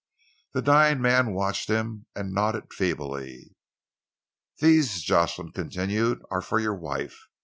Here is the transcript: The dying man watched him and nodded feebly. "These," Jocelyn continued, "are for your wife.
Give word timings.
The 0.55 0.63
dying 0.63 0.99
man 0.99 1.31
watched 1.31 1.69
him 1.69 2.07
and 2.15 2.33
nodded 2.33 2.73
feebly. 2.73 3.53
"These," 4.57 5.03
Jocelyn 5.03 5.51
continued, 5.51 6.23
"are 6.31 6.41
for 6.41 6.59
your 6.59 6.73
wife. 6.73 7.27